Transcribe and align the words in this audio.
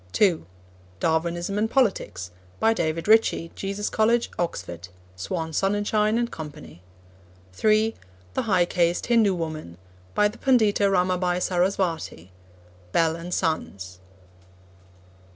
(2) 0.13 0.47
Darwinism 0.99 1.59
and 1.59 1.69
Politics. 1.69 2.31
By 2.59 2.73
David 2.73 3.07
Ritchie, 3.07 3.51
Jesus 3.53 3.87
College, 3.91 4.31
Oxford. 4.39 4.87
(Swan 5.15 5.51
Sonnenschein 5.51 6.17
and 6.17 6.31
Co.) 6.31 6.51
(3) 7.53 7.95
The 8.33 8.41
High 8.41 8.65
Caste 8.65 9.05
Hindu 9.05 9.35
Woman. 9.35 9.77
By 10.15 10.27
the 10.27 10.39
Pandita 10.39 10.89
Ramabai 10.89 11.37
Sarasvati. 11.39 12.29
(Bell 12.91 13.15
and 13.15 13.31
Sons.) 13.31 13.99